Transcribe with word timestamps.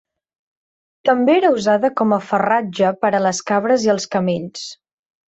També 1.09 1.33
era 1.41 1.51
usada 1.57 1.91
com 1.99 2.15
a 2.17 2.17
farratge 2.29 2.89
per 3.03 3.11
a 3.17 3.19
les 3.25 3.41
cabres 3.51 3.85
i 3.89 3.91
els 3.95 4.09
camells. 4.17 4.65